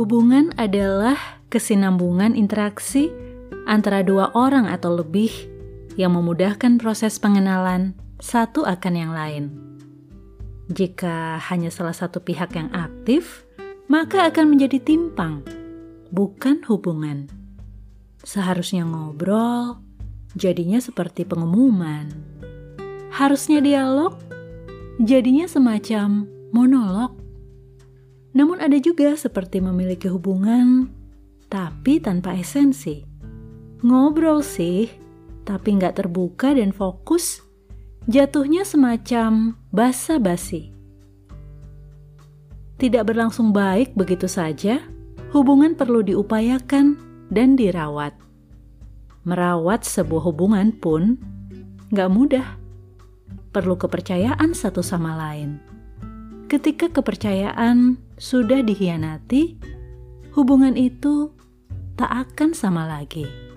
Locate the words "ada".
28.56-28.80